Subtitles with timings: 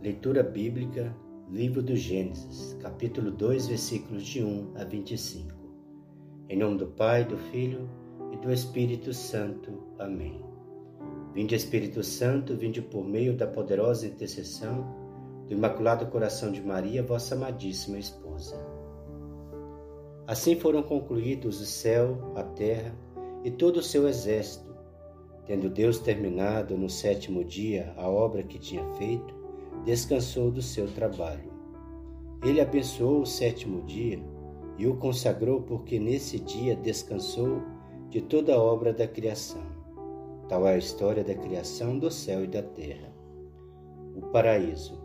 [0.00, 1.12] Leitura bíblica,
[1.50, 5.52] livro do Gênesis, capítulo 2, versículos de 1 a 25.
[6.48, 7.90] Em nome do Pai, do Filho
[8.32, 9.72] e do Espírito Santo.
[9.98, 10.40] Amém.
[11.34, 14.86] Vinde Espírito Santo, vinde por meio da poderosa intercessão
[15.48, 18.56] do Imaculado Coração de Maria, vossa amadíssima esposa.
[20.28, 22.94] Assim foram concluídos o céu, a terra
[23.42, 24.72] e todo o seu exército.
[25.44, 29.37] Tendo Deus terminado no sétimo dia a obra que tinha feito,
[29.84, 31.50] descansou do seu trabalho.
[32.42, 34.22] Ele abençoou o sétimo dia
[34.78, 37.62] e o consagrou porque nesse dia descansou
[38.08, 39.62] de toda a obra da criação.
[40.48, 43.12] Tal é a história da criação do céu e da terra.
[44.16, 44.98] O paraíso.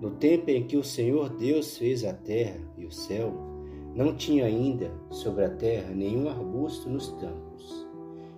[0.00, 3.32] No tempo em que o Senhor Deus fez a terra e o céu,
[3.94, 7.86] não tinha ainda sobre a terra nenhum arbusto nos campos,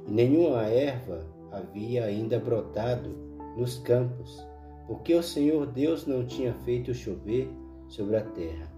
[0.07, 3.11] e nenhuma erva havia ainda brotado
[3.57, 4.45] nos campos,
[4.87, 7.49] porque o Senhor Deus não tinha feito chover
[7.89, 8.73] sobre a terra,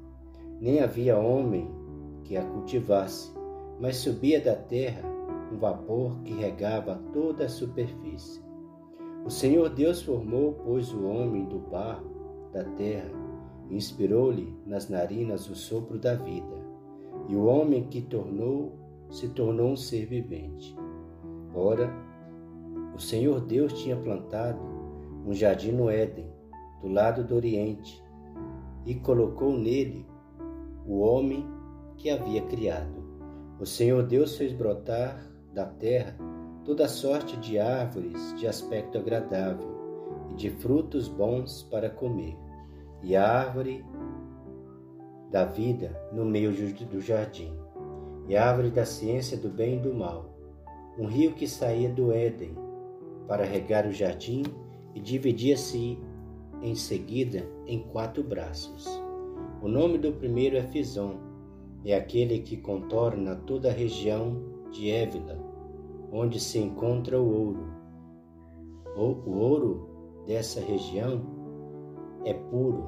[0.60, 1.68] nem havia homem
[2.24, 3.32] que a cultivasse,
[3.80, 5.02] mas subia da terra
[5.52, 8.42] um vapor que regava toda a superfície.
[9.24, 12.10] O Senhor Deus formou, pois, o homem do barro
[12.52, 13.10] da terra
[13.70, 16.64] e inspirou-lhe nas narinas o sopro da vida,
[17.28, 18.72] e o homem que tornou
[19.10, 20.76] se tornou um ser vivente.
[21.54, 21.90] Ora,
[22.94, 24.60] o Senhor Deus tinha plantado
[25.24, 26.26] um jardim no Éden,
[26.80, 28.02] do lado do Oriente,
[28.84, 30.06] e colocou nele
[30.86, 31.46] o homem
[31.96, 33.02] que havia criado.
[33.58, 35.18] O Senhor Deus fez brotar
[35.54, 36.16] da terra
[36.64, 39.68] toda sorte de árvores de aspecto agradável
[40.30, 42.36] e de frutos bons para comer,
[43.02, 43.84] e a árvore
[45.30, 46.52] da vida no meio
[46.86, 47.52] do jardim,
[48.28, 50.34] e a árvore da ciência do bem e do mal,
[50.98, 52.56] um rio que saía do Éden
[53.26, 54.42] para regar o jardim
[54.94, 55.98] e dividia-se
[56.62, 58.86] em seguida em quatro braços.
[59.62, 61.16] O nome do primeiro é Fison,
[61.84, 65.38] é aquele que contorna toda a região de Évila,
[66.12, 67.66] onde se encontra o ouro.
[68.96, 69.88] O, o ouro
[70.26, 71.20] dessa região
[72.24, 72.84] é puro.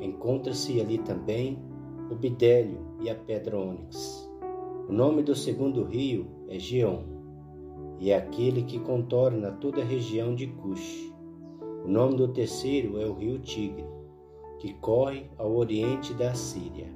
[0.00, 1.58] Encontra-se ali também
[2.10, 4.28] o bidélio e a pedra ônix.
[4.88, 7.02] O nome do segundo rio é Geon,
[7.98, 11.11] e é aquele que contorna toda a região de Cush.
[11.84, 13.84] O nome do terceiro é o rio Tigre,
[14.60, 16.86] que corre ao oriente da Síria.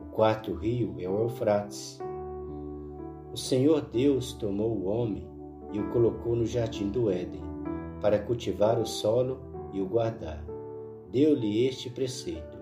[0.00, 2.00] O quarto rio é o Eufrates.
[3.30, 5.28] O Senhor Deus tomou o homem
[5.70, 7.42] e o colocou no jardim do Éden,
[8.00, 9.38] para cultivar o solo
[9.74, 10.42] e o guardar.
[11.12, 12.56] Deu-lhe este preceito: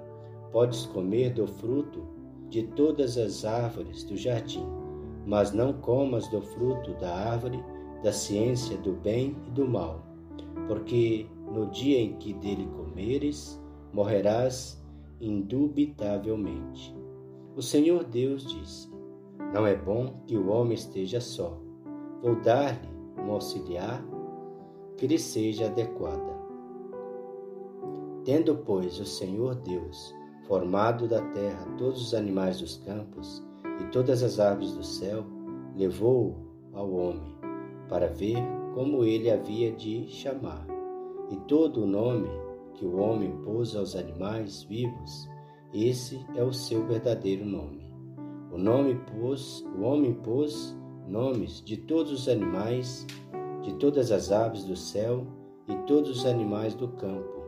[0.50, 2.02] Podes comer do fruto
[2.50, 4.66] de todas as árvores do jardim,
[5.24, 7.62] mas não comas do fruto da árvore
[8.02, 10.15] da ciência do bem e do mal
[10.66, 13.60] porque no dia em que dele comeres,
[13.92, 14.82] morrerás
[15.20, 16.94] indubitavelmente.
[17.56, 18.90] O Senhor Deus disse:
[19.54, 21.58] Não é bom que o homem esteja só.
[22.22, 22.88] Vou dar-lhe
[23.22, 24.04] um auxiliar
[24.96, 26.36] que lhe seja adequada.
[28.24, 30.14] Tendo, pois, o Senhor Deus
[30.46, 33.44] formado da terra todos os animais dos campos
[33.80, 35.24] e todas as aves do céu,
[35.76, 36.34] levou-o
[36.72, 37.34] ao homem
[37.88, 38.36] para ver
[38.76, 40.66] como ele havia de chamar.
[41.30, 42.28] E todo o nome
[42.74, 45.26] que o homem pôs aos animais vivos,
[45.72, 47.90] esse é o seu verdadeiro nome.
[48.52, 50.76] O nome pôs, o homem pôs
[51.08, 53.06] nomes de todos os animais,
[53.62, 55.26] de todas as aves do céu
[55.66, 57.40] e todos os animais do campo.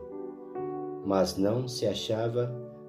[1.05, 2.47] Mas não se achava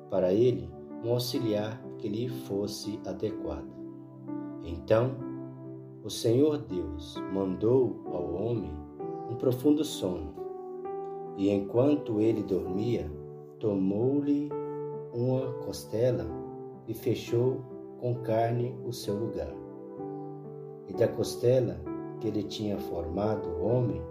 [0.09, 0.67] para ele
[1.05, 3.69] um auxiliar que lhe fosse adequado.
[4.65, 5.30] Então
[6.03, 8.73] o Senhor Deus mandou ao homem
[9.31, 10.33] um profundo sono,
[11.37, 13.11] e enquanto ele dormia,
[13.59, 14.49] tomou-lhe
[15.13, 16.27] uma costela
[16.89, 17.61] e fechou
[18.01, 19.53] com carne o seu lugar.
[20.89, 21.79] E da costela
[22.19, 24.03] que ele tinha formado o homem,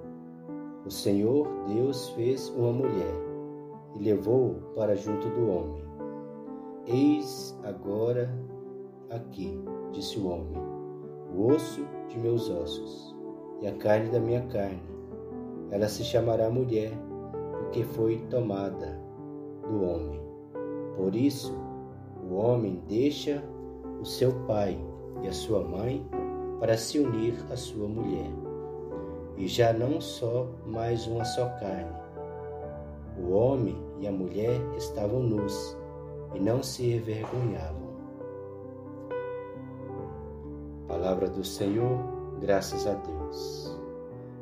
[0.85, 3.13] o Senhor Deus fez uma mulher
[3.96, 5.84] e levou-o para junto do homem.
[6.85, 8.31] Eis agora
[9.09, 9.59] aqui,
[9.91, 10.78] disse o homem
[11.35, 13.16] o osso de meus ossos
[13.61, 14.81] e a carne da minha carne.
[15.72, 16.91] Ela se chamará mulher,
[17.59, 18.99] porque foi tomada
[19.67, 20.20] do homem.
[20.96, 21.53] Por isso,
[22.29, 23.43] o homem deixa
[24.02, 24.79] o seu pai
[25.22, 26.05] e a sua mãe
[26.59, 28.29] para se unir à sua mulher.
[29.37, 31.96] E já não só mais uma só carne.
[33.17, 35.78] O homem e a mulher estavam nus
[36.34, 37.78] e não se envergonhavam.
[40.90, 42.00] Palavra do Senhor,
[42.41, 43.78] graças a Deus.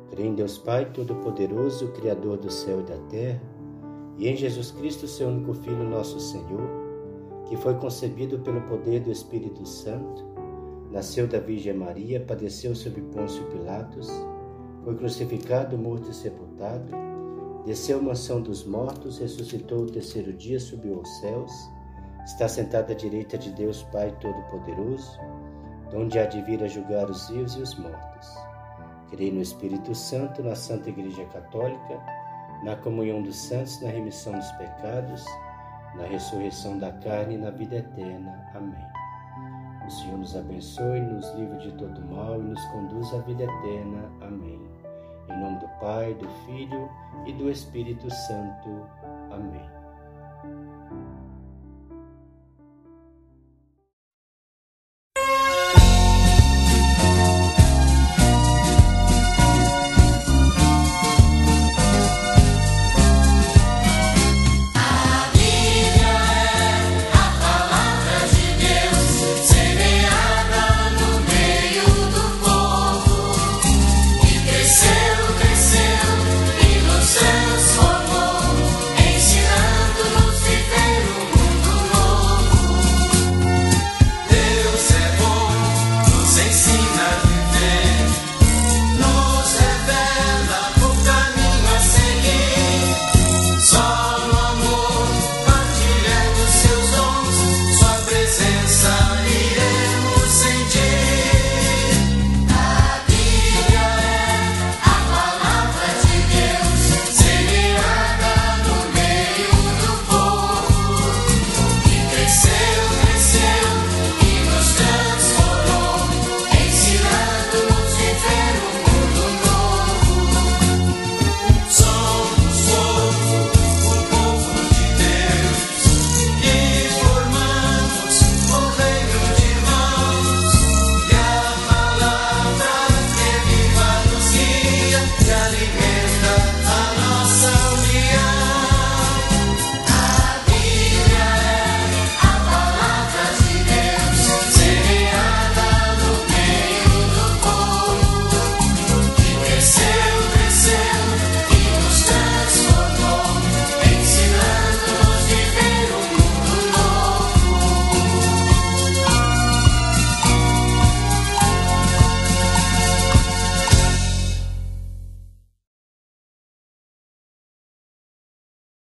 [0.08, 3.42] Creio em Deus Pai Todo-Poderoso, Criador do céu e da terra,
[4.16, 6.66] e em Jesus Cristo, seu único Filho, nosso Senhor,
[7.44, 10.24] que foi concebido pelo poder do Espírito Santo,
[10.90, 14.10] nasceu da Virgem Maria, padeceu sob Pôncio Pilatos,
[14.84, 16.90] foi crucificado, morto e sepultado,
[17.66, 21.52] desceu à mansão dos mortos, ressuscitou o terceiro dia, subiu aos céus,
[22.24, 25.20] está sentado à direita de Deus Pai Todo-Poderoso,
[25.94, 28.36] onde há de vir a julgar os vivos e os mortos.
[29.10, 32.00] Creio no Espírito Santo, na Santa Igreja Católica,
[32.62, 35.24] na comunhão dos santos, na remissão dos pecados,
[35.94, 38.50] na ressurreição da carne e na vida eterna.
[38.54, 38.86] Amém.
[39.86, 44.10] O Senhor nos abençoe, nos livre de todo mal e nos conduz à vida eterna.
[44.20, 44.60] Amém.
[45.30, 46.90] Em nome do Pai, do Filho
[47.26, 48.86] e do Espírito Santo.
[49.30, 49.77] Amém.